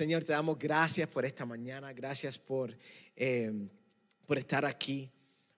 [0.00, 2.74] Señor, te damos gracias por esta mañana, gracias por,
[3.16, 3.52] eh,
[4.24, 5.10] por estar aquí,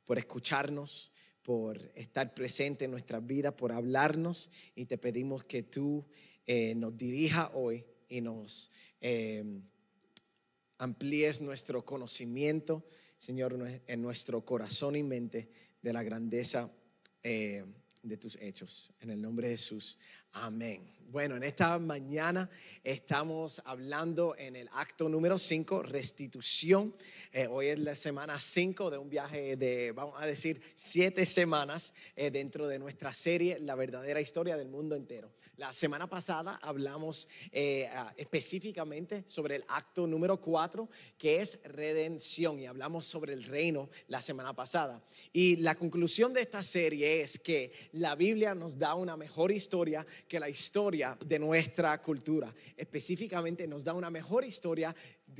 [0.04, 6.04] por escucharnos, por estar presente en nuestras vidas, por hablarnos y te pedimos que tú
[6.44, 9.44] eh, nos dirija hoy y nos eh,
[10.78, 12.84] amplíes nuestro conocimiento,
[13.18, 15.48] Señor, en nuestro corazón y mente
[15.80, 16.68] de la grandeza
[17.22, 18.92] de tus hechos.
[18.98, 20.00] En el nombre de Jesús.
[20.32, 21.01] Amén.
[21.12, 22.48] Bueno, en esta mañana
[22.82, 26.94] estamos hablando en el acto número 5, restitución.
[27.30, 31.92] Eh, hoy es la semana 5 de un viaje de, vamos a decir, siete semanas
[32.16, 35.30] eh, dentro de nuestra serie La verdadera historia del mundo entero.
[35.58, 40.88] La semana pasada hablamos eh, específicamente sobre el acto número 4,
[41.18, 45.04] que es redención, y hablamos sobre el reino la semana pasada.
[45.30, 50.06] Y la conclusión de esta serie es que la Biblia nos da una mejor historia
[50.26, 52.54] que la historia de nuestra cultura.
[52.76, 54.94] Específicamente nos da una mejor historia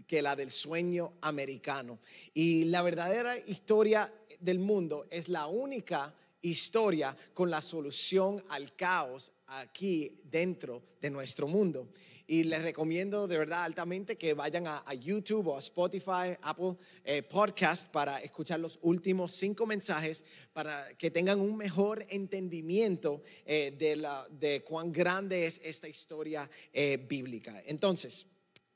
[0.07, 1.99] que la del sueño americano.
[2.35, 9.33] Y la verdadera historia del mundo es la única historia con la solución al caos
[9.47, 11.89] aquí dentro de nuestro mundo.
[12.27, 17.23] Y les recomiendo de verdad altamente que vayan a, YouTube o a Spotify, Apple eh,
[17.23, 23.97] Podcast para escuchar los últimos cinco mensajes para que tengan un mejor entendimiento eh, de,
[23.97, 27.63] la, de cuán grande es esta historia eh, bíblica.
[27.67, 28.27] Entonces,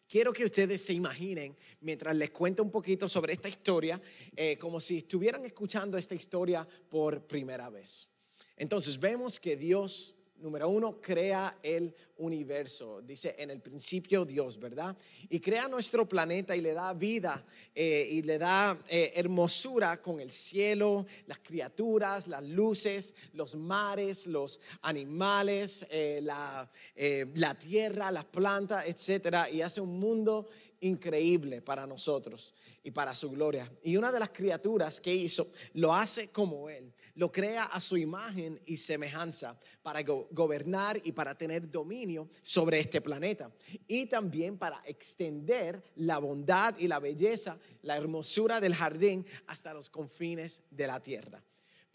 [0.09, 4.01] quiero que ustedes se imaginen, mientras les cuento un poquito sobre esta historia,
[4.59, 8.09] como si estuvieran escuchando esta historia por primera vez.
[8.57, 13.03] Entonces, vemos que Dios número uno, crea el universo.
[13.03, 14.97] Dice en el principio Dios, ¿verdad?
[15.29, 20.21] Y crea nuestro planeta y le da vida eh, y le da eh, hermosura con
[20.21, 26.71] el cielo, las criaturas, las luces, los mares, los animales, eh, la,
[27.35, 29.51] la tierra, las plantas, etcétera.
[29.51, 30.49] Y hace un mundo
[30.81, 33.71] increíble para nosotros y para su gloria.
[33.83, 37.97] Y una de las criaturas que hizo lo hace como Él, lo crea a su
[37.97, 43.51] imagen y semejanza para gobernar y para tener dominio sobre este planeta.
[43.89, 49.91] Y también para extender la bondad y la belleza, la hermosura del jardín hasta los
[49.91, 51.43] confines de la tierra.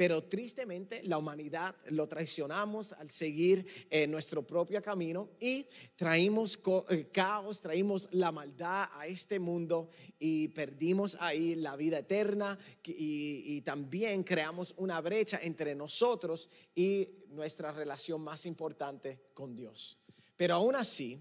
[0.01, 7.09] Pero tristemente la humanidad lo traicionamos al seguir eh, nuestro propio camino y traímos eh,
[7.13, 13.62] caos, traímos la maldad a este mundo y perdimos ahí la vida eterna y, y
[13.62, 20.00] también creamos una brecha entre nosotros y nuestra relación más importante con Dios.
[20.35, 21.19] Pero aún así,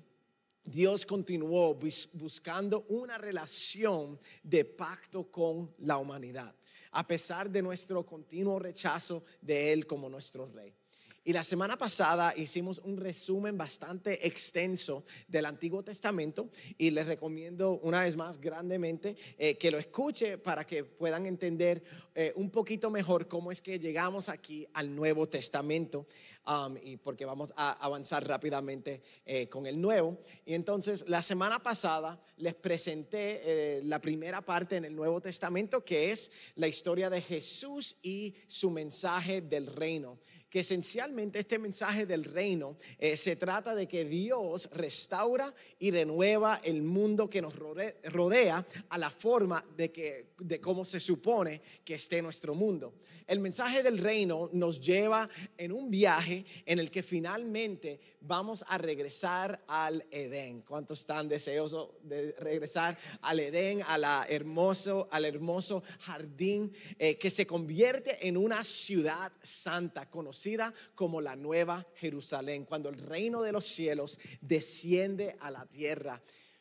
[0.65, 6.55] Dios continuó buscando una relación de pacto con la humanidad
[6.93, 10.75] a pesar de nuestro continuo rechazo de Él como nuestro Rey.
[11.23, 16.49] Y la semana pasada hicimos un resumen bastante extenso del Antiguo Testamento
[16.79, 21.85] y les recomiendo una vez más grandemente eh, que lo escuche para que puedan entender
[22.15, 26.07] eh, un poquito mejor cómo es que llegamos aquí al Nuevo Testamento
[26.47, 30.17] um, y porque vamos a avanzar rápidamente eh, con el Nuevo.
[30.47, 36.13] Y entonces la semana pasada les presenté la primera parte en el Nuevo Testamento que
[36.13, 40.19] es la historia de Jesús y su mensaje del reino
[40.51, 46.61] que esencialmente este mensaje del reino eh, se trata de que Dios restaura y renueva
[46.65, 51.95] el mundo que nos rodea a la forma de, que, de cómo se supone que
[51.95, 52.95] esté nuestro mundo.
[53.29, 58.79] El mensaje del reino nos lleva en un viaje en el que finalmente vamos a
[58.79, 60.63] regresar al Edén.
[60.63, 67.47] ¿Cuántos están deseosos de regresar al Edén, a hermoso, al hermoso jardín eh, que se
[67.47, 73.67] convierte en una ciudad santa conocida como la Nueva Jerusalén, cuando el reino de los
[73.67, 76.21] cielos desciende a la tierra?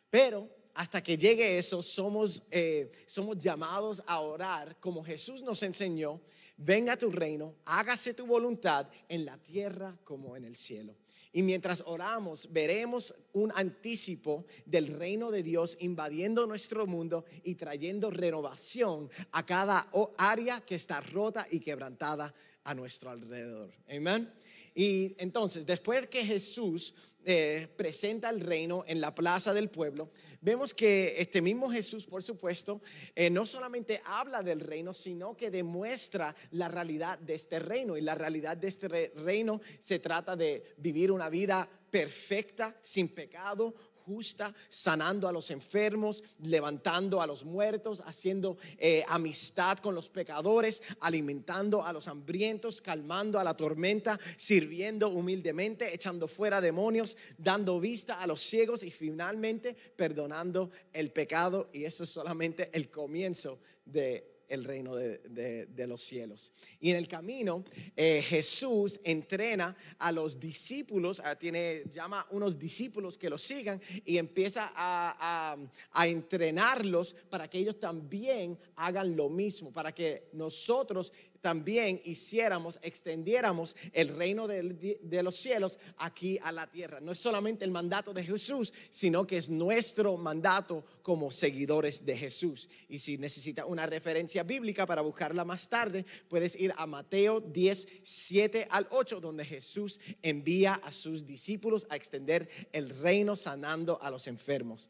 [0.10, 6.22] Pero hasta que llegue eso, somos, eh, somos llamados a orar como Jesús nos enseñó
[6.60, 10.96] venga tu reino, hágase tu voluntad en la tierra como en el cielo.
[11.32, 18.10] Y mientras oramos, veremos un anticipo del reino de Dios invadiendo nuestro mundo y trayendo
[18.10, 22.34] renovación a cada área que está rota y quebrantada
[22.64, 23.72] a nuestro alrededor.
[23.88, 24.32] Amén.
[24.74, 26.94] Y entonces, después que Jesús
[27.32, 30.10] eh, presenta el reino en la plaza del pueblo,
[30.42, 32.82] vemos que este mismo Jesús, por supuesto,
[33.14, 37.96] eh, no solamente habla del reino, sino que demuestra la realidad de este reino.
[37.96, 43.76] Y la realidad de este reino se trata de vivir una vida perfecta, sin pecado,
[44.10, 50.82] justa, sanando a los enfermos, levantando a los muertos, haciendo eh, amistad con los pecadores,
[51.02, 58.20] alimentando a los hambrientos, calmando a la tormenta, sirviendo humildemente, echando fuera demonios, dando vista
[58.20, 61.70] a los ciegos y finalmente perdonando el pecado.
[61.72, 66.52] Y eso es solamente el comienzo de el reino de, los cielos.
[66.80, 67.64] Y en el camino,
[67.96, 74.72] eh, Jesús entrena a los discípulos, tiene, llama unos discípulos que lo sigan y empieza
[74.76, 75.58] a,
[75.94, 83.76] a, entrenarlos para que ellos también hagan lo mismo, para que nosotros también hiciéramos, extendiéramos
[83.94, 87.00] el reino de, los cielos aquí a la tierra.
[87.00, 92.18] No es solamente el mandato de Jesús, sino que es nuestro mandato como seguidores de
[92.18, 92.70] Jesús.
[92.88, 97.88] Y si necesita una referencia bíblica para buscarla más tarde, puedes ir a Mateo 10,
[98.04, 104.10] 7 al 8, donde Jesús envía a sus discípulos a extender el reino sanando a
[104.10, 104.90] los enfermos.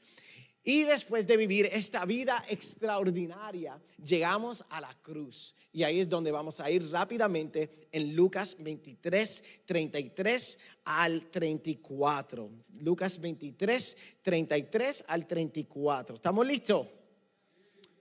[0.69, 5.56] Y después de vivir esta vida extraordinaria, llegamos a la cruz.
[5.71, 12.51] Y ahí es donde vamos a ir rápidamente en Lucas 23, 33 al 34.
[12.81, 16.18] Lucas 23, 33 al 34.
[16.18, 16.88] ¿Estamos listos?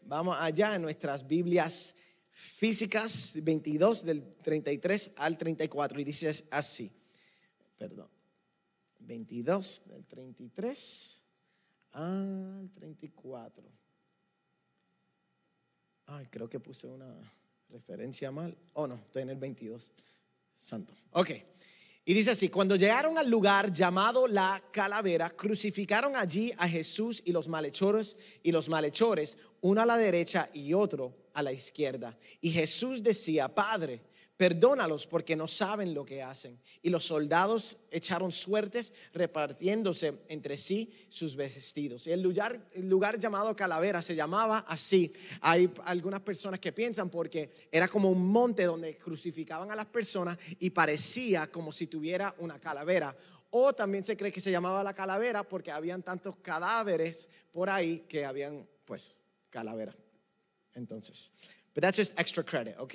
[0.03, 1.95] Vamos allá en nuestras Biblias
[2.31, 6.01] físicas, 22 del 33 al 34.
[6.01, 6.93] Y dice así,
[7.79, 8.11] perdón,
[8.99, 11.19] 22 del 33
[11.93, 13.65] al 34.
[16.07, 17.15] Ay, creo que puse una
[17.69, 18.57] referencia mal.
[18.73, 19.93] Oh, no, estoy en el 22.
[20.61, 20.95] Santo.
[21.13, 21.31] Ok.
[22.05, 27.33] Y dice así, cuando llegaron al lugar llamado la calavera, crucificaron allí a Jesús y
[27.33, 32.19] los malhechores y los malhechores, uno a la derecha y otro a la izquierda.
[32.41, 34.01] Y Jesús decía, Padre,
[34.39, 36.59] perdónalos porque no saben lo que hacen.
[36.81, 42.07] Y los soldados echaron suertes repartiéndose entre sí sus vestidos.
[42.07, 45.13] El lugar, el lugar llamado Calavera se llamaba así.
[45.41, 50.39] Hay algunas personas que piensan porque era como un monte donde crucificaban a las personas
[50.61, 53.15] y parecía como si tuviera una calavera.
[53.51, 58.05] O también se cree que se llamaba la calavera porque habían tantos cadáveres por ahí
[58.09, 59.21] que habían pues
[59.51, 59.97] calavera.
[60.75, 61.33] Entonces,
[61.79, 62.95] But that's just extra credit, ¿ok?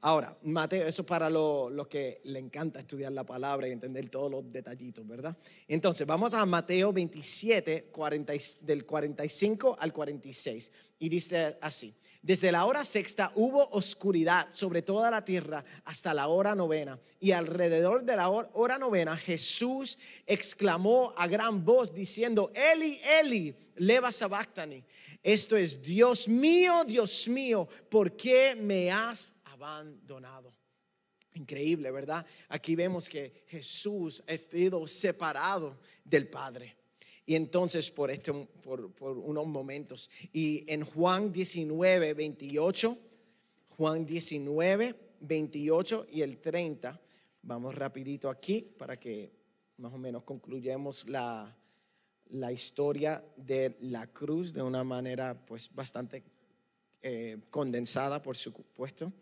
[0.00, 4.30] Ahora, Mateo, eso para lo, lo, que le encanta estudiar la palabra y entender todos
[4.30, 5.36] los detallitos, ¿verdad?
[5.68, 8.32] Entonces, vamos a Mateo 27, 40,
[8.62, 10.72] del 45 al 46.
[11.00, 16.28] Y dice así, desde la hora sexta hubo oscuridad sobre toda la tierra hasta la
[16.28, 16.98] hora novena.
[17.20, 24.12] Y alrededor de la hora novena Jesús exclamó a gran voz diciendo, Eli, Eli, leva
[24.12, 24.84] sabactani
[25.22, 30.52] esto es, Dios mío, Dios mío, ¿por qué me has abandonado?
[31.34, 32.26] Increíble, ¿verdad?
[32.48, 36.76] Aquí vemos que Jesús ha sido separado del Padre.
[37.24, 40.10] Y entonces por, este, por, por unos momentos.
[40.32, 42.98] Y en Juan 19, 28,
[43.76, 47.00] Juan 19, 28 y el 30,
[47.42, 49.32] vamos rapidito aquí para que
[49.78, 51.56] más o menos concluyamos la,
[52.30, 56.22] la historia de la cruz de una manera pues bastante
[57.02, 59.12] eh, condensada, por supuesto.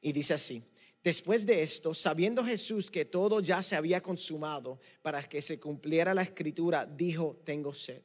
[0.00, 0.62] Y dice así,
[1.02, 6.14] después de esto, sabiendo Jesús que todo ya se había consumado para que se cumpliera
[6.14, 8.02] la escritura, dijo, tengo sed.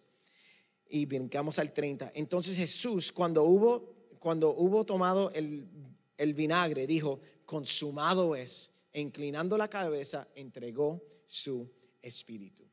[0.87, 2.11] Y brincamos al 30.
[2.15, 5.67] Entonces Jesús, cuando hubo, cuando hubo tomado el,
[6.17, 8.71] el vinagre, dijo, consumado es.
[8.93, 11.69] E inclinando la cabeza, entregó su
[12.01, 12.64] espíritu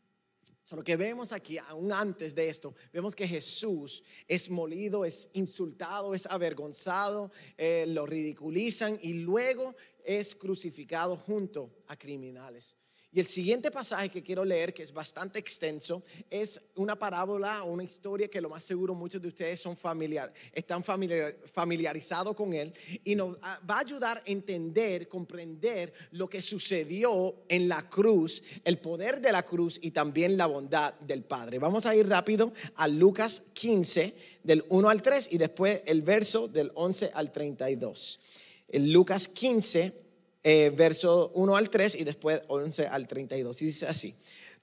[0.71, 6.15] lo que vemos aquí, aún antes de esto, vemos que Jesús es molido, es insultado,
[6.15, 12.77] es avergonzado, eh, lo ridiculizan y luego es crucificado junto a criminales.
[13.15, 17.71] Y el siguiente pasaje que quiero leer, que es bastante extenso, es una parábola o
[17.71, 22.73] una historia que lo más seguro muchos de ustedes son familiar, están familiarizados con él
[23.05, 28.79] y nos va a ayudar a entender, comprender lo que sucedió en la cruz, el
[28.79, 31.59] poder de la cruz y también la bondad del Padre.
[31.59, 36.49] Vamos a ir rápido a Lucas 15 del 1 al 3 y después el verso
[36.49, 38.21] del 11 al 32.
[38.69, 40.02] En Lucas 15
[40.43, 43.63] eh, verso 1 al 3 y después 11 al 32.
[43.63, 44.15] Y dice así,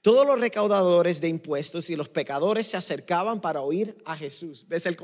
[0.02, 4.66] todos los recaudadores de impuestos y los pecadores se acercaban para oír a Jesús.
[4.68, 4.96] ¿Ves el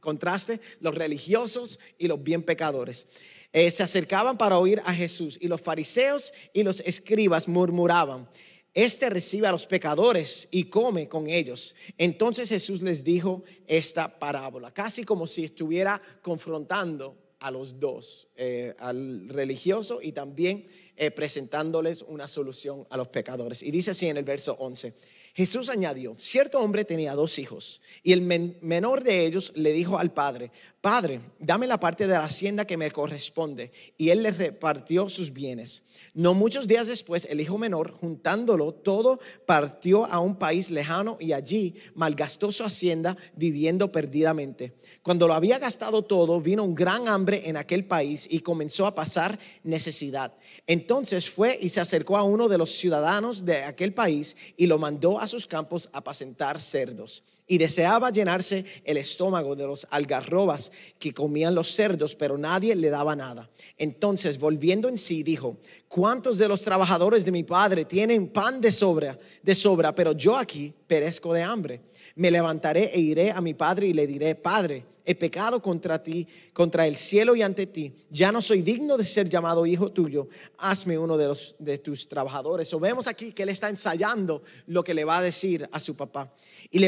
[0.00, 0.60] contraste?
[0.80, 3.06] Los religiosos y los bien pecadores.
[3.52, 8.28] Eh, se acercaban para oír a Jesús y los fariseos y los escribas murmuraban.
[8.74, 11.76] Este recibe a los pecadores y come con ellos.
[11.96, 18.74] Entonces Jesús les dijo esta parábola, casi como si estuviera confrontando a los dos, eh,
[18.78, 23.62] al religioso y también eh, presentándoles una solución a los pecadores.
[23.62, 24.94] Y dice así en el verso 11,
[25.34, 30.12] Jesús añadió, cierto hombre tenía dos hijos y el menor de ellos le dijo al
[30.12, 30.52] padre,
[30.84, 33.72] Padre, dame la parte de la hacienda que me corresponde.
[33.96, 35.82] Y él le repartió sus bienes.
[36.12, 41.32] No muchos días después, el hijo menor, juntándolo todo, partió a un país lejano y
[41.32, 44.74] allí malgastó su hacienda viviendo perdidamente.
[45.02, 48.94] Cuando lo había gastado todo, vino un gran hambre en aquel país y comenzó a
[48.94, 50.34] pasar necesidad.
[50.66, 54.76] Entonces fue y se acercó a uno de los ciudadanos de aquel país y lo
[54.76, 60.72] mandó a sus campos a apacentar cerdos y deseaba llenarse el estómago de los algarrobas
[60.98, 63.50] que comían los cerdos, pero nadie le daba nada.
[63.76, 65.58] Entonces, volviendo en sí, dijo,
[65.88, 70.36] ¿cuántos de los trabajadores de mi padre tienen pan de sobra, de sobra, pero yo
[70.36, 71.80] aquí perezco de hambre?
[72.16, 76.26] Me levantaré e iré a mi padre y le diré, Padre, he pecado contra ti,
[76.52, 77.92] contra el cielo y ante ti.
[78.10, 80.28] Ya no soy digno de ser llamado hijo tuyo.
[80.58, 82.72] Hazme uno de, los, de tus trabajadores.
[82.72, 85.94] O vemos aquí que él está ensayando lo que le va a decir a su
[85.94, 86.32] papá.
[86.70, 86.78] Y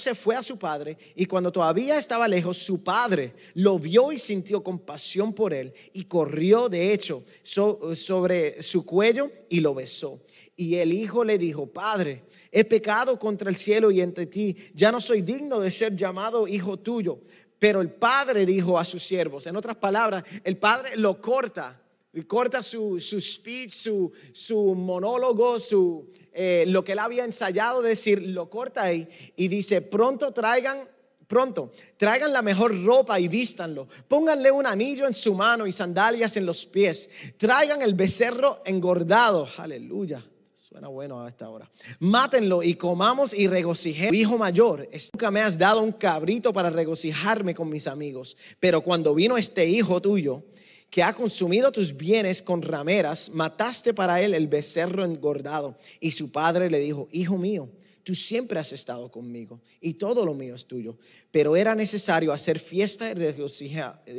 [0.00, 4.18] levantándose fue a su padre y cuando todavía estaba lejos, su padre lo vio y
[4.18, 10.20] sintió compasión por él y corrió de hecho sobre su cuello y lo besó.
[10.56, 14.92] Y el hijo le dijo, Padre, he pecado contra el cielo y entre ti, ya
[14.92, 17.20] no soy digno de ser llamado hijo tuyo.
[17.58, 21.80] Pero el padre dijo a sus siervos, en otras palabras, el padre lo corta,
[22.26, 28.22] corta su, su speech, su, su monólogo, su, eh, lo que él había ensayado decir,
[28.22, 30.88] lo corta ahí y dice, pronto traigan
[31.30, 33.86] pronto, traigan la mejor ropa y vístanlo.
[34.08, 37.08] Pónganle un anillo en su mano y sandalias en los pies.
[37.36, 39.48] Traigan el becerro engordado.
[39.56, 40.24] Aleluya.
[40.52, 41.70] Suena bueno a esta hora.
[42.00, 44.14] Mátenlo y comamos y regocijemos.
[44.14, 48.36] Hijo mayor, nunca me has dado un cabrito para regocijarme con mis amigos.
[48.58, 50.42] Pero cuando vino este hijo tuyo,
[50.90, 55.76] que ha consumido tus bienes con rameras, mataste para él el becerro engordado.
[56.00, 57.70] Y su padre le dijo, hijo mío,
[58.02, 60.98] tú siempre has estado conmigo y todo lo mío es tuyo.
[61.30, 63.14] Pero era necesario hacer fiesta y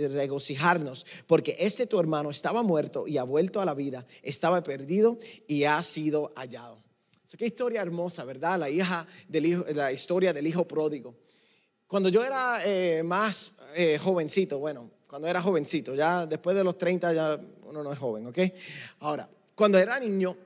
[0.07, 5.19] regocijarnos, porque este tu hermano estaba muerto y ha vuelto a la vida, estaba perdido
[5.47, 6.81] y ha sido hallado.
[7.37, 8.59] qué historia hermosa, ¿verdad?
[8.59, 11.15] La, hija del la historia del hijo pródigo.
[11.85, 16.77] Cuando yo era eh, más eh, jovencito, bueno, cuando era jovencito, ya después de los
[16.77, 18.39] 30 ya uno no es joven, ¿ok?
[19.01, 20.37] Ahora, cuando era niño,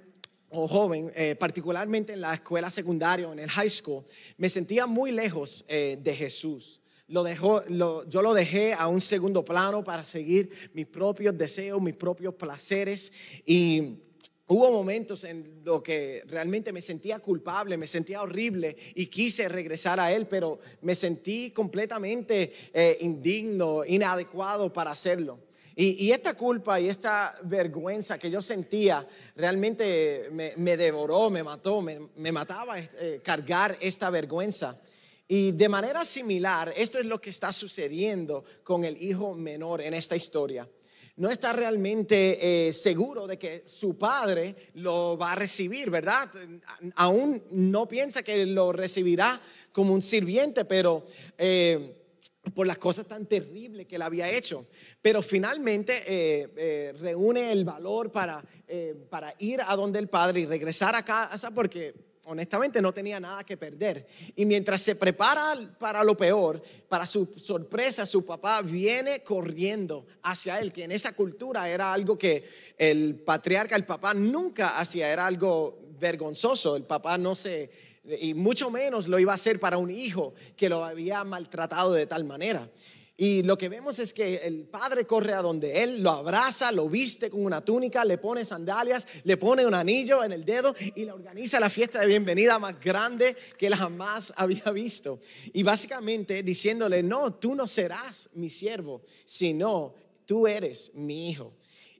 [0.49, 4.03] o joven, eh, particularmente en la escuela secundaria o en el high school,
[4.39, 6.81] me sentía muy lejos eh, de Jesús.
[7.07, 11.93] Lo dejó, yo lo dejé a un segundo plano para seguir mis propios deseos, mis
[11.93, 13.13] propios placeres
[13.45, 13.99] y
[14.47, 19.99] Hubo momentos en los que realmente me sentía culpable, me sentía horrible y quise regresar
[19.99, 25.39] a Él, pero me sentí completamente eh, indigno, inadecuado para hacerlo.
[25.77, 32.31] Y, esta culpa y esta vergüenza que yo sentía realmente me, devoró, me mató, me,
[32.31, 34.79] mataba eh, cargar esta vergüenza.
[35.27, 39.95] Y de manera similar, esto es lo que está sucediendo con el hijo menor en
[39.95, 40.65] esta historia.
[41.17, 46.29] No está realmente eh, seguro de que su padre lo va a recibir, ¿verdad?
[46.95, 49.39] Aún no piensa que lo recibirá
[49.71, 51.05] como un sirviente, pero...
[51.37, 52.01] Eh,
[52.53, 54.67] por las cosas tan terribles que él había hecho.
[55.01, 58.45] Pero finalmente eh, reúne el valor para,
[59.09, 61.95] para ir a donde el padre y regresar a casa porque
[62.25, 64.07] honestamente no tenía nada que perder.
[64.35, 70.59] Y mientras se prepara para lo peor, para su sorpresa, su papá viene corriendo hacia
[70.59, 75.25] él, que en esa cultura era algo que el patriarca, el papá nunca hacía, era
[75.25, 76.75] algo vergonzoso.
[76.75, 80.69] El papá no se y mucho menos lo iba a hacer para un hijo que
[80.69, 82.69] lo había maltratado de tal manera.
[83.17, 86.89] Y lo que vemos es que el padre corre a donde él, lo abraza, lo
[86.89, 91.05] viste con una túnica, le pone sandalias, le pone un anillo en el dedo y
[91.05, 95.19] le organiza la fiesta de bienvenida más grande que jamás había visto.
[95.53, 99.93] Y básicamente diciéndole, no, tú no serás mi siervo, sino
[100.25, 101.53] tú eres mi hijo.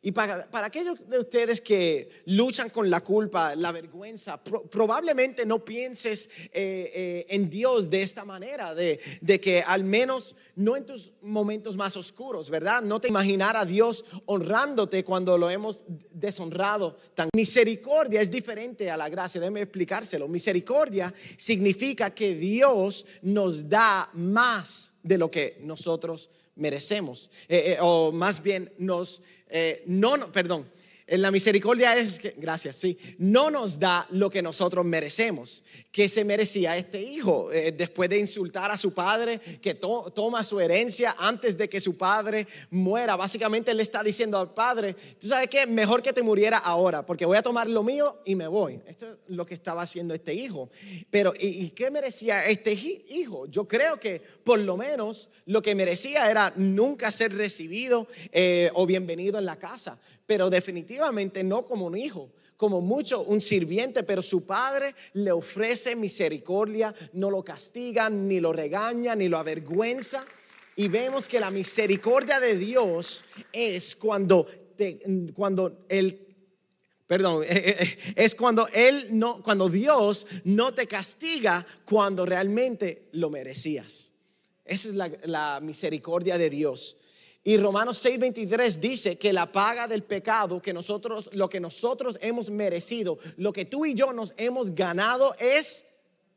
[0.05, 6.29] Y para, aquellos de ustedes que luchan con la culpa, la vergüenza, probablemente no pienses
[6.53, 8.99] eh, eh, en Dios de esta manera, de,
[9.41, 12.83] que al menos no en tus momentos más oscuros, ¿verdad?
[12.83, 16.95] No te imaginar a Dios honrándote cuando lo hemos deshonrado.
[17.15, 20.27] Tan misericordia es diferente a la gracia, déjeme explicárselo.
[20.27, 28.41] Misericordia significa que Dios nos da más de lo que nosotros merecemos, eh, o más
[28.41, 30.65] bien nos eh, no, no, perdón.
[31.07, 35.63] En la misericordia es que, gracias, sí, no nos da lo que nosotros merecemos.
[35.91, 40.59] Que se merecía este hijo eh, después de insultar a su padre, que toma su
[40.59, 43.15] herencia antes de que su padre muera.
[43.15, 47.25] Básicamente le está diciendo al padre, tú sabes qué, mejor que te muriera ahora, porque
[47.25, 48.79] voy a tomar lo mío y me voy.
[48.87, 50.71] Esto es lo que estaba haciendo este hijo.
[51.11, 53.45] Pero, ¿y, qué merecía este hijo?
[53.45, 58.87] Yo creo que por lo menos lo que merecía era nunca ser recibido eh, o
[58.87, 64.23] bienvenido en la casa pero definitivamente no como un hijo, como mucho un sirviente, pero
[64.23, 70.25] su padre le ofrece misericordia, no lo castiga, ni lo regaña, ni lo avergüenza.
[70.75, 74.47] Y vemos que la misericordia de Dios es cuando,
[75.35, 76.21] cuando él
[77.07, 77.45] Perdón,
[78.15, 84.11] es cuando él no, cuando Dios no te castiga cuando realmente lo merecías.
[84.63, 86.97] Esa es la, la misericordia de Dios.
[87.47, 92.49] Y Romanos 6:23 dice que la paga del pecado, que nosotros, lo que nosotros hemos
[92.49, 95.85] merecido, lo que tú y yo nos hemos ganado es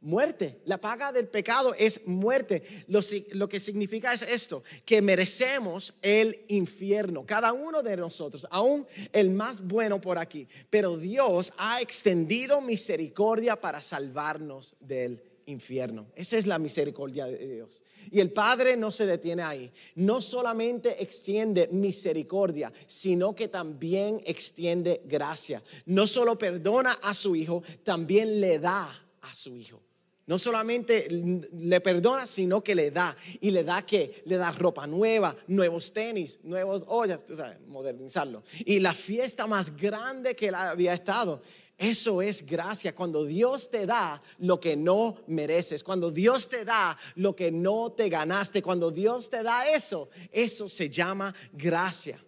[0.02, 0.60] muerte.
[0.66, 2.62] La paga del pecado es muerte.
[2.88, 3.00] Lo,
[3.32, 9.30] lo, que significa es esto, que merecemos el infierno, cada uno de nosotros, aún el
[9.30, 10.46] más bueno por aquí.
[10.68, 16.06] Pero Dios ha extendido misericordia para salvarnos del infierno.
[16.14, 17.82] Esa es la misericordia de Dios.
[18.10, 19.72] Y el Padre no se detiene ahí.
[19.94, 25.62] No solamente extiende misericordia, sino que también extiende gracia.
[25.86, 29.82] No solo perdona a su Hijo, también le da a su Hijo.
[30.26, 33.16] No solamente le perdona, sino que le da.
[33.40, 38.42] Y le da que le da ropa nueva, nuevos tenis, nuevos ollas, tú sabes, modernizarlo.
[38.66, 41.40] Y la fiesta más grande que él había estado.
[41.78, 46.98] Eso es gracia, cuando Dios te da lo que no mereces, cuando Dios te da
[47.14, 52.20] lo que no te ganaste, cuando Dios te da eso, eso se llama gracia.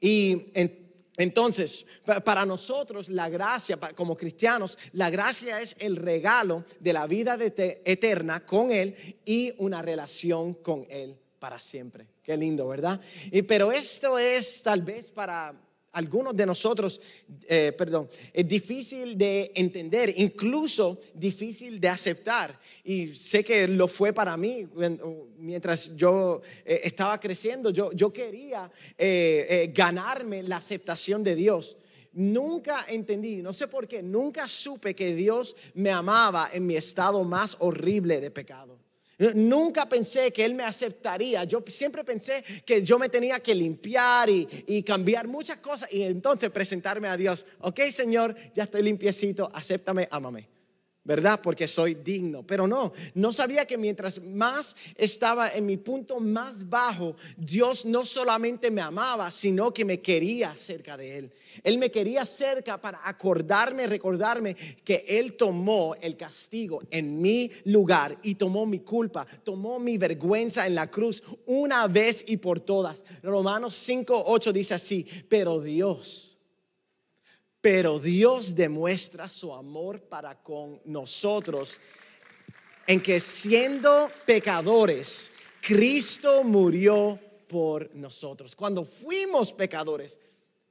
[0.00, 0.52] Y
[1.16, 1.84] entonces,
[2.24, 8.46] para nosotros la gracia, como cristianos, la gracia es el regalo de la vida eterna
[8.46, 12.06] con Él y una relación con Él para siempre.
[12.22, 13.00] Qué lindo, ¿verdad?
[13.32, 15.54] Y, pero esto es tal vez para
[15.96, 17.00] algunos de nosotros,
[17.48, 22.60] eh, perdón, es difícil de entender, incluso difícil de aceptar.
[22.84, 24.68] Y sé que lo fue para mí
[25.38, 27.70] mientras yo eh, estaba creciendo.
[27.70, 31.78] Yo, yo quería eh, ganarme la aceptación de Dios.
[32.12, 37.24] Nunca entendí, no sé por qué, nunca supe que Dios me amaba en mi estado
[37.24, 38.85] más horrible de pecado.
[39.18, 41.44] Nunca pensé que Él me aceptaría.
[41.44, 46.50] Yo siempre pensé que yo me tenía que limpiar y, cambiar muchas cosas y entonces
[46.50, 47.46] presentarme a Dios.
[47.60, 50.55] Ok, Señor, ya estoy limpiecito, acéptame, ámame.
[51.06, 51.40] ¿Verdad?
[51.42, 52.42] Porque soy digno.
[52.42, 58.04] Pero no, no sabía que mientras más estaba en mi punto más bajo, Dios no
[58.04, 61.30] solamente me amaba, sino que me quería cerca de Él.
[61.62, 68.18] Él me quería cerca para acordarme, recordarme que Él tomó el castigo en mi lugar
[68.22, 73.04] y tomó mi culpa, tomó mi vergüenza en la cruz una vez y por todas.
[73.22, 76.35] Romanos 5, 8 dice así, pero Dios
[77.60, 81.80] pero Dios demuestra su amor para con nosotros
[82.86, 88.54] en que siendo pecadores, Cristo murió por nosotros.
[88.54, 90.20] Cuando fuimos pecadores,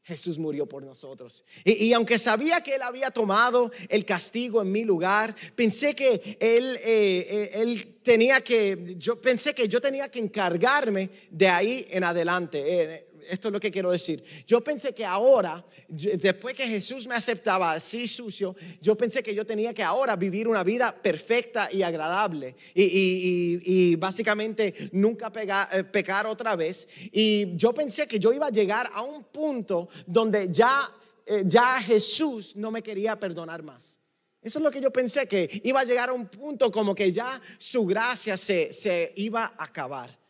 [0.06, 1.44] Jesús murió por nosotros.
[1.64, 6.78] Y, aunque sabía que Él había tomado el castigo en mi lugar, pensé que Él,
[6.78, 12.04] eh, eh, él tenía que, yo pensé que yo tenía que encargarme de ahí en
[12.04, 12.64] adelante.
[12.66, 14.24] Eh, esto es lo que quiero decir.
[14.48, 19.46] Yo pensé que ahora, después que Jesús me aceptaba así sucio, yo pensé que yo
[19.46, 25.32] tenía que ahora vivir una vida perfecta y agradable y, básicamente nunca
[25.72, 26.88] eh, pecar otra vez.
[27.12, 30.92] Y yo pensé que yo iba a llegar a un punto donde ya,
[31.26, 34.00] eh, ya Jesús no me quería perdonar más.
[34.42, 37.12] Eso es lo que yo pensé, que iba a llegar a un punto como que
[37.12, 40.25] ya su gracia se, se iba a acabar.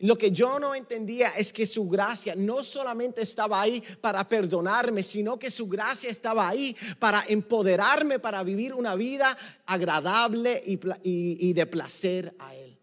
[0.00, 5.02] Lo que yo no entendía es que su gracia no solamente estaba ahí para perdonarme,
[5.02, 11.66] sino que su gracia estaba ahí para empoderarme, para vivir una vida agradable y, de
[11.66, 12.78] placer a Él.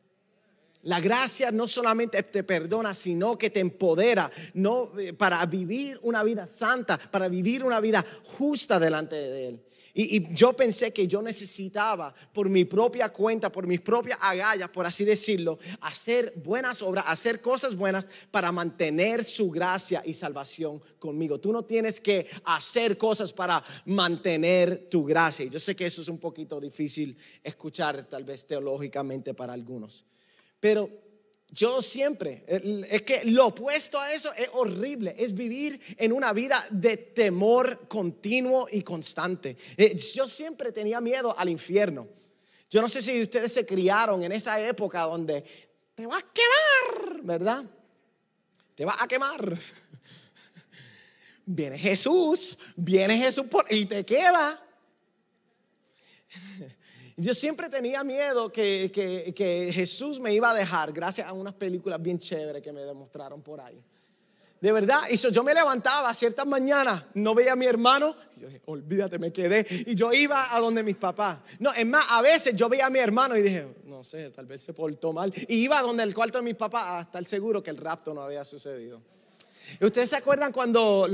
[0.81, 6.21] La gracia no solamente te perdona, sino que te empodera no, eh, para vivir una
[6.21, 9.65] vida santa, para vivir una vida justa delante de Él.
[9.97, 14.85] Y, yo pensé que yo necesitaba, por mi propia cuenta, por mis propias agallas, por
[14.85, 21.39] así decirlo, hacer buenas obras, hacer cosas buenas para mantener su gracia y salvación conmigo.
[21.39, 25.45] Tú no tienes que hacer cosas para mantener tu gracia.
[25.45, 30.05] Y yo sé que eso es un poquito difícil escuchar, tal vez teológicamente para algunos.
[30.59, 31.04] Pero
[31.55, 32.43] yo siempre,
[32.89, 37.87] es que lo opuesto a eso es horrible, es vivir en una vida de temor
[37.87, 39.55] continuo y constante.
[39.77, 42.09] Eh, yo siempre tenía miedo al infierno.
[42.69, 45.45] Yo no sé si ustedes se criaron en esa época donde
[45.95, 47.63] te vas a quemar, ¿verdad?
[48.75, 49.57] Te vas a quemar.
[51.45, 54.61] Viene Jesús, viene Jesús y te queda.
[57.17, 62.19] Yo siempre tenía miedo que, Jesús me iba a dejar gracias a unas películas bien
[62.19, 63.81] chéveres que me demostraron por ahí.
[64.59, 68.47] De verdad, y yo me levantaba ciertas mañanas, no veía a mi hermano, y yo
[68.47, 69.65] dije, olvídate, me quedé.
[69.85, 71.39] Y yo iba a donde mis papás.
[71.59, 74.45] No, es más, a veces yo veía a mi hermano y dije, no sé, tal
[74.45, 75.33] vez se portó mal.
[75.47, 78.13] Y iba a donde el cuarto de mis papás a estar seguro que el rapto
[78.13, 79.01] no había sucedido.
[79.81, 81.07] ¿Ustedes se acuerdan cuando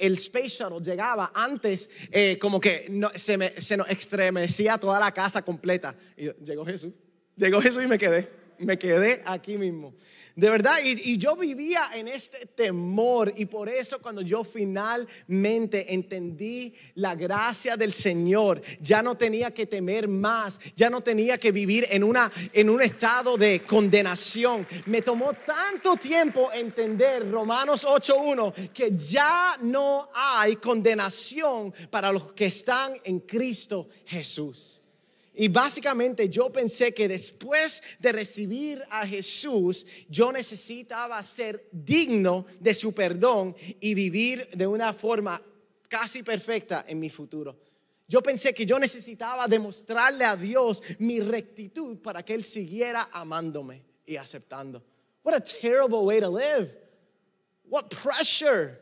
[0.00, 5.42] el Space Shuttle llegaba antes, eh, como que se, me, nos estremecía toda la casa
[5.42, 5.94] completa?
[6.16, 6.92] Y llegó Jesús,
[7.36, 9.94] llegó Jesús y me quedé, me quedé aquí mismo.
[10.34, 16.72] De verdad, y, yo vivía en este temor y por eso cuando yo finalmente entendí
[16.94, 21.86] la gracia del Señor, ya no tenía que temer más, ya no tenía que vivir
[21.90, 24.66] en, una, en un estado de condenación.
[24.86, 32.46] Me tomó tanto tiempo entender Romanos 8.1 que ya no hay condenación para los que
[32.46, 34.81] están en Cristo Jesús.
[35.34, 42.74] Y básicamente yo pensé que después de recibir a Jesús, yo necesitaba ser digno de
[42.74, 45.40] su perdón y vivir de una forma
[45.88, 47.56] casi perfecta en mi futuro.
[48.06, 53.82] Yo pensé que yo necesitaba demostrarle a Dios mi rectitud para que Él siguiera amándome
[54.04, 54.82] y aceptando.
[55.22, 56.76] What a terrible way to live.
[57.70, 58.81] What pressure.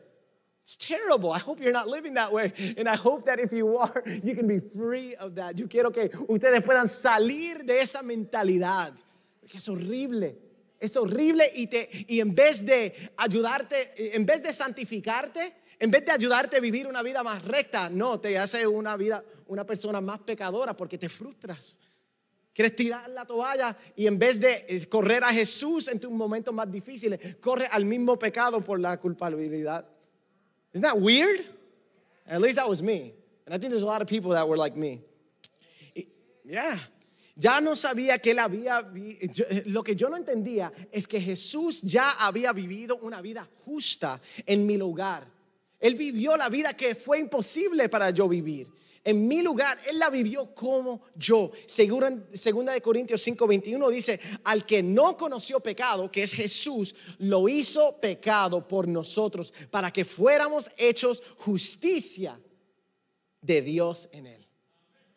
[0.63, 1.31] It's terrible.
[1.31, 2.53] I hope you're not living that way.
[2.77, 5.55] And I hope that if you are, you can be free of that.
[5.55, 8.93] Yo quiero que ustedes puedan salir de esa mentalidad.
[9.41, 10.37] Porque es horrible.
[10.79, 16.05] Es horrible y, te, y en vez de ayudarte, en vez de santificarte, en vez
[16.05, 19.99] de ayudarte a vivir una vida más recta, no, te hace una vida, una persona
[19.99, 21.79] más pecadora porque te frustras.
[22.53, 26.53] Quieres tirar la toalla y en vez de eh, correr a Jesús en tus momentos
[26.53, 29.87] más difíciles, corre al mismo pecado por la culpabilidad.
[30.73, 31.45] Isn't that weird?
[32.27, 33.13] At least that was me.
[33.45, 35.01] And I think there's a lot of people that were like me.
[36.45, 36.77] Yeah.
[37.35, 38.81] Ya no sabía que él había,
[39.65, 44.65] lo que yo no entendía es que Jesús ya había vivido una vida justa en
[44.65, 45.25] mi lugar.
[45.79, 48.69] Él vivió la vida que fue imposible para yo vivir
[49.03, 51.51] en mi lugar, Él la vivió como yo.
[51.67, 57.99] 2 de Corintios 5:21 dice, al que no conoció pecado, que es Jesús, lo hizo
[57.99, 62.39] pecado por nosotros, para que fuéramos hechos justicia
[63.41, 64.47] de Dios en Él.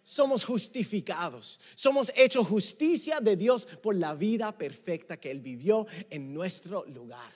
[0.03, 6.33] Somos justificados, somos hechos justicia de Dios por la vida perfecta que Él vivió en
[6.33, 7.33] nuestro lugar.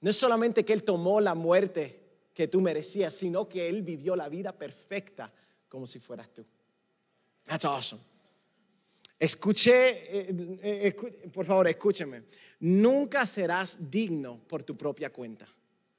[0.00, 2.01] No es solamente que Él tomó la muerte
[2.34, 5.32] que tú merecías, sino que Él vivió la vida perfecta
[5.68, 6.44] como si fueras tú.
[7.44, 8.02] That's awesome.
[9.18, 10.92] Escuché, eh, eh,
[11.32, 12.24] por favor, escúcheme.
[12.60, 15.46] Nunca serás digno por tu propia cuenta.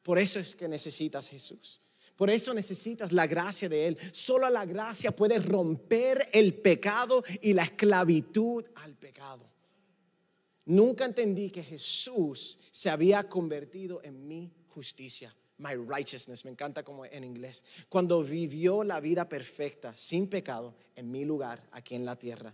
[0.01, 1.79] Por eso es que necesitas Jesús.
[2.15, 3.97] Por eso necesitas la gracia de Él.
[4.11, 9.45] Solo la gracia puede romper el pecado y la esclavitud al pecado.
[10.65, 17.05] Nunca entendí que Jesús se había convertido en mi justicia my righteousness, me encanta como
[17.05, 22.15] en inglés, cuando vivió la vida perfecta, sin pecado, en mi lugar, aquí en la
[22.15, 22.53] tierra.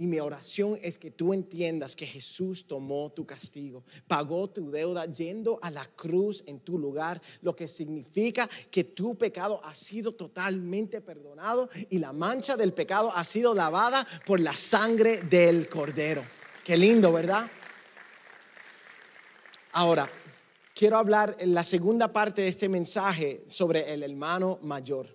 [0.00, 5.06] Y mi oración es que tú entiendas que Jesús tomó tu castigo, pagó tu deuda
[5.06, 10.12] yendo a la cruz en tu lugar, lo que significa que tu pecado ha sido
[10.12, 16.22] totalmente perdonado y la mancha del pecado ha sido lavada por la sangre del cordero.
[16.64, 17.50] Qué lindo, ¿verdad?
[19.72, 20.08] Ahora,
[20.78, 25.08] quiero hablar en la segunda parte de este mensaje sobre el hermano mayor.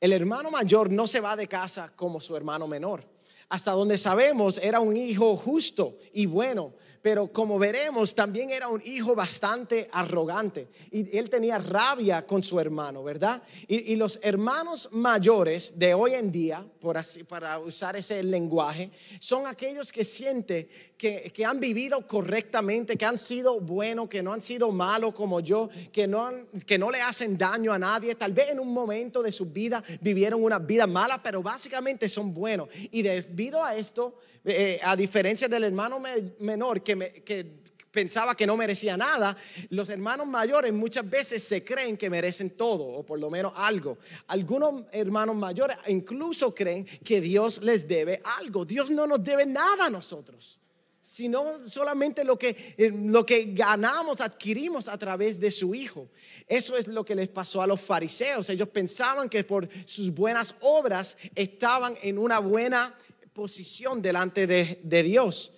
[0.00, 3.02] El hermano mayor no se va de casa como su hermano menor.
[3.48, 8.82] Hasta donde sabemos era un hijo justo y bueno, pero como veremos, también era un
[8.84, 13.42] hijo bastante arrogante y él tenía rabia con su hermano, ¿verdad?
[13.66, 19.46] Y, los hermanos mayores de hoy en día, por así, para usar ese lenguaje, son
[19.46, 24.42] aquellos que sienten que, que, han vivido correctamente, que han sido buenos, que no han
[24.42, 26.30] sido malos como yo, que no,
[26.66, 28.14] que no le hacen daño a nadie.
[28.14, 32.32] Tal vez en un momento de su vida vivieron una vida mala, pero básicamente son
[32.32, 32.68] buenos.
[32.90, 36.02] Y debido a esto, eh, a diferencia del hermano
[36.38, 39.36] menor que, que pensaba que no merecía nada,
[39.70, 43.98] los hermanos mayores muchas veces se creen que merecen todo o por lo menos algo.
[44.28, 48.64] Algunos hermanos mayores incluso creen que Dios les debe algo.
[48.64, 50.58] Dios no nos debe nada a nosotros.
[51.02, 56.08] sino solamente lo que, eh, lo que ganamos, adquirimos a través de su Hijo.
[56.46, 58.48] Eso es lo que les pasó a los fariseos.
[58.48, 62.94] Ellos pensaban que por sus buenas obras estaban en una buena
[63.40, 65.54] posición delante de, Dios.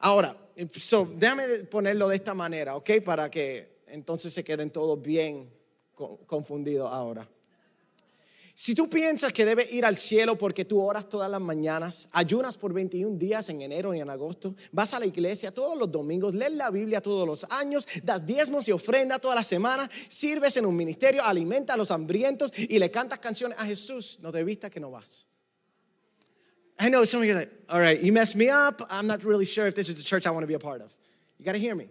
[0.00, 0.36] Ahora,
[0.76, 2.90] so, déjame ponerlo de esta manera, ¿ok?
[3.02, 5.48] Para que entonces se queden todos bien
[6.26, 7.26] confundidos ahora.
[8.54, 12.58] Si tú piensas que debes ir al cielo porque tú oras todas las mañanas, ayunas
[12.58, 16.34] por 21 días en enero y en agosto, vas a la iglesia todos los domingos,
[16.34, 20.66] lees la Biblia todos los años, das diezmos y ofrenda toda la semana, sirves en
[20.66, 24.68] un ministerio, alimenta a los hambrientos y le cantas canciones a Jesús, no te vista
[24.68, 25.31] que no vas.
[26.82, 28.84] I know some of you are like, all right, you messed me up.
[28.90, 30.80] I'm not really sure if this is the church I want to be a part
[30.80, 30.90] of.
[31.38, 31.88] You got to hear me.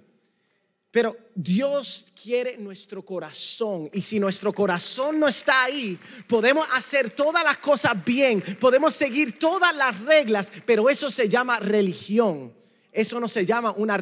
[0.91, 7.41] Pero Dios quiere nuestro corazón y si nuestro corazón no está ahí, podemos hacer todas
[7.41, 12.53] las cosas bien, podemos seguir todas las reglas, pero eso se llama religión.
[12.91, 13.97] Eso no se llama una,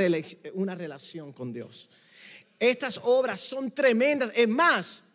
[0.55, 1.87] una relación con Dios.
[2.57, 4.31] Estas obras son tremendas.
[4.33, 5.05] Es más,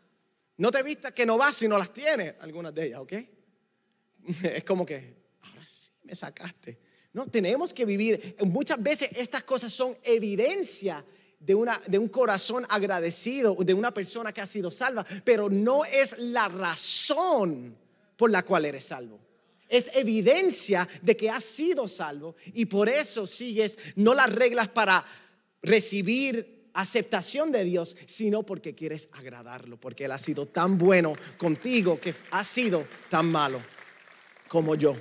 [0.57, 3.13] no te vistas que no vas si no las tienes, algunas de ellas, ¿ok?
[4.45, 5.24] Es como que,
[6.15, 6.79] sacaste.
[7.13, 8.37] No, tenemos que vivir.
[8.41, 11.05] Muchas veces estas cosas son evidencia
[11.39, 15.85] de, una, de un corazón agradecido, de una persona que ha sido salva, pero no
[15.85, 17.77] es la razón
[18.17, 19.21] por la cual eres salvo.
[19.69, 25.05] Es evidencia de que has sido salvo y por eso sigues no las reglas para
[25.63, 31.99] recibir aceptación de Dios, sino porque quieres agradarlo, porque Él ha sido tan bueno contigo
[32.01, 33.61] que ha sido tan malo
[34.49, 34.97] como yo.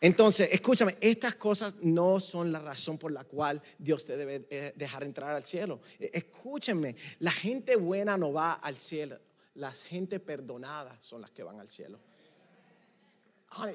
[0.00, 4.72] Entonces, escúchame, estas cosas no son la razón por la cual Dios te debe eh,
[4.74, 5.80] dejar entrar al cielo.
[5.98, 9.18] E, escúchenme, la gente buena no va al cielo,
[9.54, 11.98] las gente perdonada son las que van al cielo.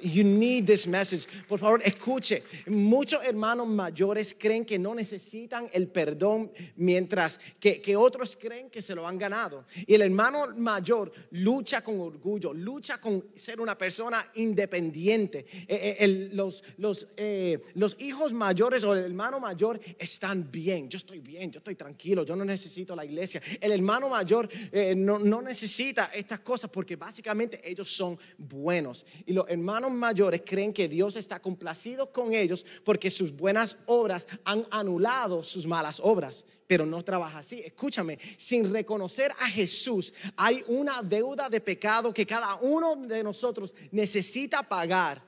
[0.02, 1.28] You need this message.
[1.50, 2.44] Por favor, escuche.
[2.68, 8.82] Muchos hermanos mayores creen que no necesitan el perdón, mientras que, que, otros creen que
[8.82, 9.66] se lo han ganado.
[9.86, 15.46] Y el hermano mayor lucha con orgullo, lucha con ser una persona independiente.
[15.68, 20.88] Eh, eh, los, los, eh, los hijos mayores o el hermano mayor están bien.
[20.88, 23.42] Yo estoy bien, yo estoy tranquilo, yo no necesito la iglesia.
[23.60, 24.50] El hermano mayor
[24.96, 29.06] no, no necesita estas cosas porque básicamente ellos son buenos.
[29.26, 34.28] Y los hermanos mayores creen que Dios está complacido con ellos porque sus buenas obras
[34.44, 36.46] han anulado sus malas obras.
[36.68, 37.62] Pero no trabaja así.
[37.64, 43.74] Escúchame, sin reconocer a Jesús hay una deuda de pecado que cada uno de nosotros
[43.92, 45.22] necesita pagar.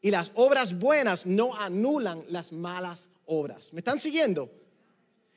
[0.00, 3.72] Y las obras buenas no anulan las malas obras.
[3.72, 4.50] ¿Me están siguiendo?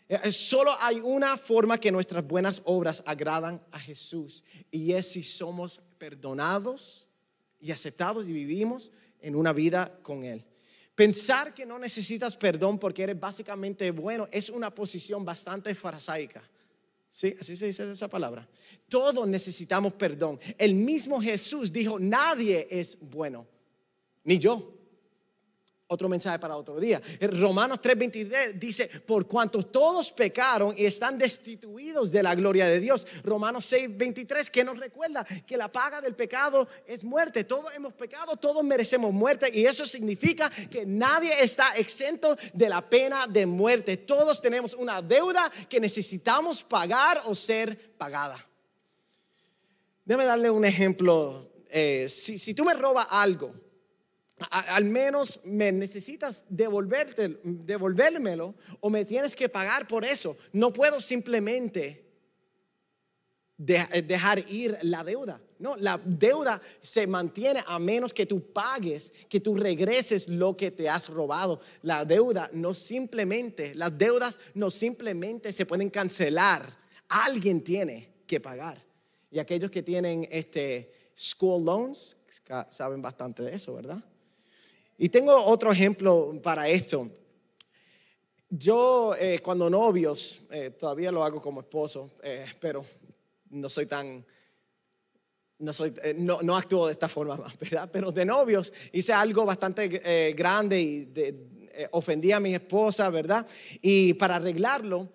[0.08, 5.24] Eh, solo hay una forma que nuestras buenas obras agradan a Jesús y es si
[5.24, 7.09] somos perdonados
[7.62, 8.92] y aceptados y vivimos
[9.22, 10.44] en una vida con Él.
[10.96, 16.44] Pensar que no necesitas perdón porque eres básicamente bueno es una posición bastante farasaica.
[17.12, 18.48] Sí, así se dice esa palabra.
[18.88, 20.40] Todos necesitamos perdón.
[20.58, 23.48] El mismo Jesús dijo, nadie es bueno,
[24.24, 24.79] ni yo
[25.92, 27.02] otro mensaje para otro día.
[27.20, 33.08] Romanos 3:23 dice, por cuanto todos pecaron y están destituidos de la gloria de Dios.
[33.24, 37.44] Romanos 6:23 que nos recuerda que la paga del pecado es muerte.
[37.44, 42.88] Todos hemos pecado, todos merecemos muerte y eso significa que nadie está exento de la
[42.88, 43.98] pena de muerte.
[43.98, 48.48] Todos tenemos una deuda que necesitamos pagar o ser pagada.
[50.06, 51.50] Déjame darle un ejemplo.
[51.72, 53.54] Eh, si, si tú me robas algo,
[54.50, 60.38] al menos me necesitas devolverte, devolvérmelo o me tienes que pagar por eso.
[60.54, 62.06] No puedo simplemente
[63.58, 65.42] dejar ir la deuda.
[65.60, 70.72] No, la deuda se mantiene a menos que tú pagues, que tú regreses lo que
[70.72, 71.60] te has robado.
[71.82, 76.78] La deuda no simplemente, las deudas no simplemente se pueden cancelar.
[77.10, 78.82] Alguien tiene que pagar.
[79.30, 82.16] Y aquellos que tienen este school loans
[82.70, 84.02] saben bastante de eso, ¿verdad?
[85.02, 87.10] Y tengo otro ejemplo para esto.
[88.50, 92.84] Yo eh, cuando novios, eh, todavía lo hago como esposo, eh, pero
[93.52, 94.26] no soy tan,
[95.60, 97.90] no, soy, no, no, actúo de esta forma más, ¿verdad?
[97.90, 103.48] Pero de novios hice algo bastante grande y ofendí a mi esposa, ¿verdad?
[103.82, 105.08] Y para arreglarlo,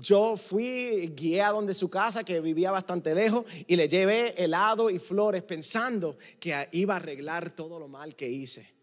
[0.00, 4.90] yo fui, guié a donde su casa, que vivía bastante lejos, y le llevé helado
[4.90, 8.79] y flores pensando que iba a arreglar todo lo mal que hice.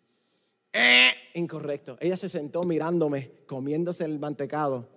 [0.79, 1.97] Eh, incorrecto.
[1.99, 4.87] Ella se sentó mirándome, comiéndose el mantecado.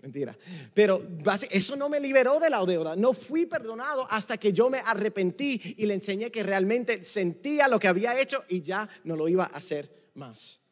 [0.00, 0.38] Mentira.
[0.72, 1.02] Pero
[1.50, 2.96] eso no me liberó de la deuda.
[2.96, 7.78] No fui perdonado hasta que yo me arrepentí y le enseñé que realmente sentía lo
[7.78, 10.62] que había hecho y ya no lo iba a hacer más.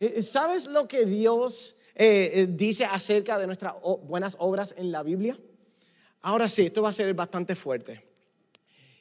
[0.00, 5.04] Eh, ¿Sabes lo que Dios eh, eh, dice acerca de nuestras buenas obras en la
[5.04, 5.38] Biblia?
[6.22, 8.02] Ahora sí, esto va a ser bastante fuerte.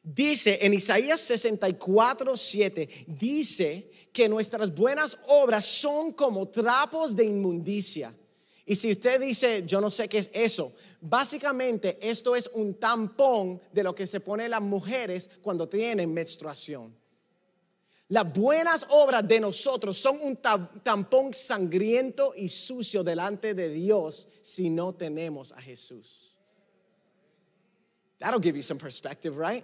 [0.04, 8.16] Dice en Isaías 64, 7, dice que nuestras buenas obras son como trapos de inmundicia.
[8.66, 13.60] Y si usted dice, yo no sé qué es eso, básicamente esto es un tampón
[13.72, 16.96] de lo que se ponen las mujeres cuando tienen menstruación.
[18.10, 24.28] Las buenas obras de nosotros son un ta- tampón sangriento y sucio delante de Dios
[24.42, 26.40] si no tenemos a Jesús.
[28.20, 29.64] That'll give you some perspective, right?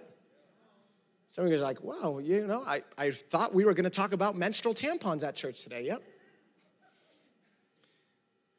[1.36, 4.36] Some of like, wow, you know, I, I thought we were going to talk about
[4.36, 5.84] menstrual tampons at church today.
[5.84, 6.02] Yep.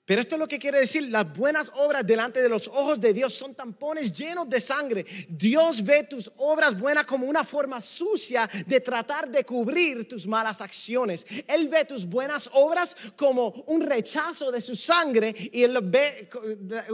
[0.06, 3.13] Pero esto es lo que quiere decir, las buenas obras delante de los ojos de
[3.13, 5.04] Dios son tampones llenos de sangre.
[5.28, 10.62] Dios ve tus obras buenas como una forma sucia de tratar de cubrir tus malas
[10.62, 11.26] acciones.
[11.48, 16.30] Él ve tus buenas obras como un rechazo de su sangre y él ve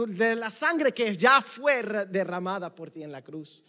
[0.08, 3.62] de la sangre que ya fue derramada por ti en la cruz.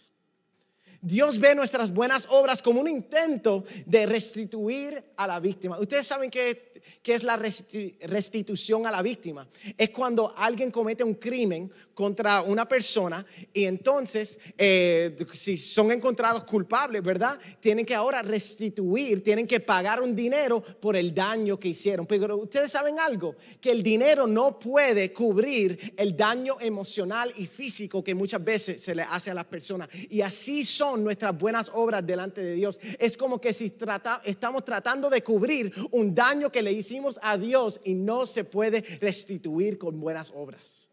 [1.00, 5.78] Dios ve nuestras buenas obras como un intento de restituir a la víctima.
[5.78, 9.46] Ustedes saben qué, qué es la resti- restitución a la víctima.
[9.76, 16.44] Es cuando alguien comete un crimen contra una persona y entonces, eh, si son encontrados
[16.44, 17.38] culpables, ¿verdad?
[17.58, 22.06] Tienen que ahora restituir, tienen que pagar un dinero por el daño que hicieron.
[22.06, 28.04] Pero ustedes saben algo, que el dinero no puede cubrir el daño emocional y físico
[28.04, 29.88] que muchas veces se le hace a las personas.
[30.10, 32.78] Y así son nuestras buenas obras delante de Dios.
[32.98, 37.36] Es como que si trata- estamos tratando de cubrir un daño que le hicimos a
[37.36, 40.90] Dios y no se puede restituir con buenas obras.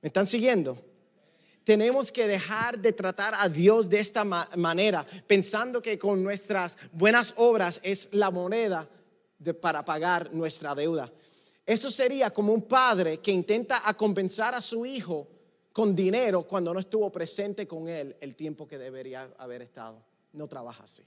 [0.00, 0.78] ¿Me están siguiendo?
[1.64, 6.76] Tenemos que dejar de tratar a Dios de esta ma- manera, pensando que con nuestras
[6.92, 8.88] buenas obras es la moneda
[9.60, 11.12] para pagar nuestra deuda.
[11.64, 15.28] Eso sería como un padre que intenta a compensar a su hijo
[15.72, 20.02] con dinero cuando no estuvo presente con él el tiempo que debería haber estado.
[20.32, 21.04] No trabaja así.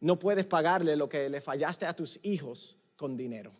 [0.00, 3.52] No puedes pagarle lo que le fallaste a tus hijos con dinero.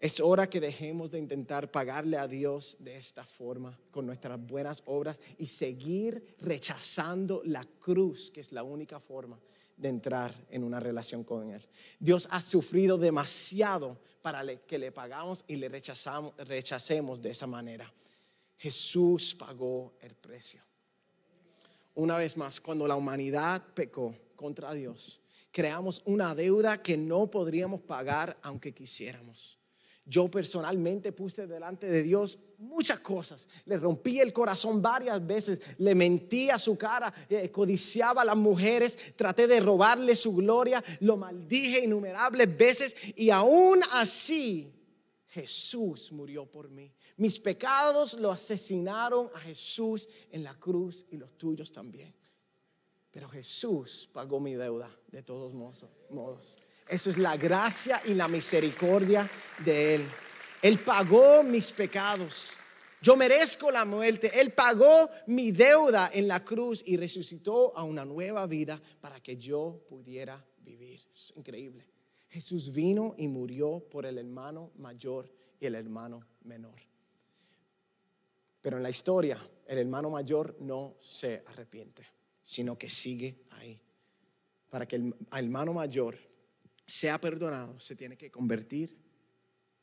[0.00, 4.82] Es hora que dejemos de intentar pagarle a Dios de esta forma, con nuestras buenas
[4.86, 9.38] obras, y seguir rechazando la cruz, que es la única forma
[9.76, 11.66] de entrar en una relación con Él.
[11.98, 17.92] Dios ha sufrido demasiado para que le pagamos y le rechazamos, rechacemos de esa manera.
[18.60, 20.60] Jesús pagó el precio.
[21.94, 25.18] Una vez más, cuando la humanidad pecó contra Dios,
[25.50, 29.58] creamos una deuda que no podríamos pagar aunque quisiéramos.
[30.04, 33.48] Yo personalmente puse delante de Dios muchas cosas.
[33.64, 38.36] Le rompí el corazón varias veces, le mentí a su cara, eh, codiciaba a las
[38.36, 44.70] mujeres, traté de robarle su gloria, lo maldije innumerables veces y aún así
[45.30, 46.92] Jesús murió por mí.
[47.16, 52.14] Mis pecados lo asesinaron a Jesús en la cruz y los tuyos también.
[53.12, 56.58] Pero Jesús pagó mi deuda de todos modos-.
[56.88, 59.30] Eso es la gracia y la misericordia
[59.64, 60.08] de Él.
[60.62, 62.56] Él pagó mis pecados.
[63.00, 64.32] Yo merezco la muerte.
[64.40, 69.36] Él pagó mi deuda en la cruz y resucitó a una nueva vida para que
[69.36, 71.00] yo pudiera vivir.
[71.08, 71.86] Es increíble.
[72.30, 76.80] Jesús vino y murió por el hermano mayor y el hermano menor.
[78.60, 82.04] Pero en la historia, el hermano mayor no se arrepiente,
[82.42, 83.80] sino que sigue ahí.
[84.68, 86.18] Para que el hermano mayor
[86.86, 88.96] sea perdonado, se tiene que convertir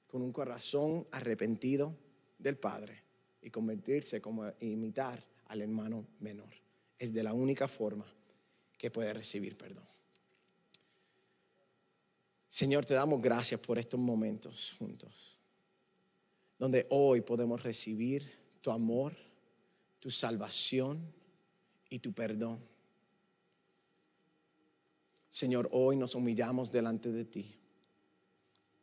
[0.08, 1.96] con un corazón arrepentido
[2.40, 3.04] del Padre
[3.42, 6.54] y convertirse como imitar al hermano menor.
[6.98, 8.06] Es de la única forma
[8.78, 9.97] que puede recibir perdón.
[12.48, 15.38] Señor, te damos gracias por estos momentos juntos,
[16.58, 18.32] donde hoy podemos recibir
[18.62, 19.16] tu amor,
[20.00, 21.14] tu salvación
[21.90, 22.60] y tu perdón.
[25.30, 27.56] Señor, hoy nos humillamos delante de ti,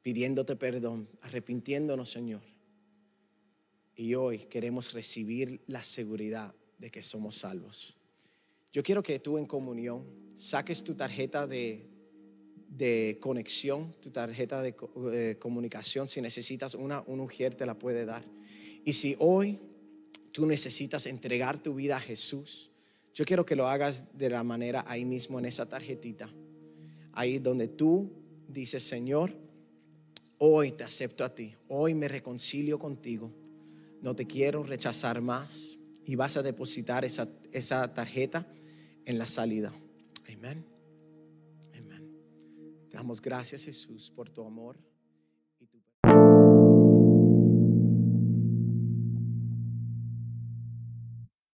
[0.03, 2.43] pidiéndote perdón, arrepintiéndonos, Señor.
[3.97, 7.97] Y hoy queremos recibir la seguridad de que somos salvos.
[8.73, 10.05] Yo quiero que tú en comunión
[10.37, 11.94] saques tu tarjeta de,
[12.77, 14.75] de conexión, tu tarjeta de
[15.13, 16.09] eh, comunicación.
[16.09, 18.25] Si necesitas una, un ujier te la puede dar.
[18.85, 19.59] Y si hoy
[20.33, 22.71] tú necesitas entregar tu vida a Jesús,
[23.15, 26.29] yo quiero que lo hagas de la manera ahí mismo en esa tarjetita.
[27.13, 28.11] Ahí donde tú
[28.49, 29.33] dices, Señor,
[30.39, 33.31] hoy te acepto a ti, hoy me reconcilio contigo,
[34.03, 38.47] no te quiero rechazar más y vas a depositar esa, esa tarjeta
[39.05, 39.73] en la salida.
[40.37, 40.74] Amén.
[42.95, 44.79] Damos gracias, Jesús, por tu amor.